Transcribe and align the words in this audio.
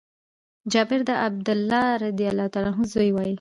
جابر 0.71 0.99
د 1.09 1.11
عبدالله 1.25 1.85
رضي 2.05 2.25
الله 2.31 2.45
عنه 2.61 2.83
زوی 2.93 3.09
وايي: 3.15 3.29